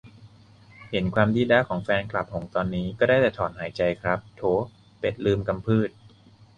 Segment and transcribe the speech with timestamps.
[0.91, 4.41] เห็นความดี๊ด๊าของแฟนหงส์ตอนนี้ ก็ได้แต่ถอนหายใจครับ "โถ
[4.99, 5.89] เป็ดลืมกำพืด"